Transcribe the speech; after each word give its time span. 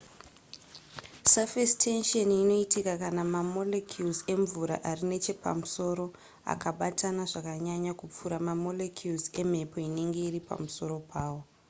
surface 1.33 1.73
tension 1.85 2.29
inoitika 2.41 2.93
kana 3.03 3.21
mamolecules 3.33 4.17
emvura 4.33 4.75
ari 4.89 5.03
nechepamusoro 5.11 6.05
akabatana 6.53 7.23
zvakanyanya 7.31 7.91
kupfuura 7.99 8.37
mamolecules 8.47 9.23
emhepo 9.41 9.77
inenge 9.87 10.19
iri 10.29 10.41
pamusoro 10.49 10.95
pawo 11.11 11.39